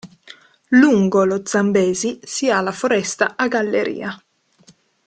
Lungo 0.69 1.25
lo 1.25 1.43
Zambesi 1.45 2.19
si 2.23 2.49
ha 2.49 2.59
la 2.61 2.71
foresta 2.71 3.35
a 3.37 3.47
galleria. 3.47 4.19